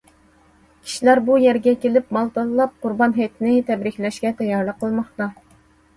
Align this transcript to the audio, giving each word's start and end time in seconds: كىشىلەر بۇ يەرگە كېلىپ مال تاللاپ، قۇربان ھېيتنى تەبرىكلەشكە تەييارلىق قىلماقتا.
كىشىلەر 0.85 1.19
بۇ 1.27 1.35
يەرگە 1.43 1.73
كېلىپ 1.83 2.09
مال 2.17 2.31
تاللاپ، 2.37 2.73
قۇربان 2.85 3.15
ھېيتنى 3.19 3.53
تەبرىكلەشكە 3.71 4.33
تەييارلىق 4.41 4.81
قىلماقتا. 4.85 5.33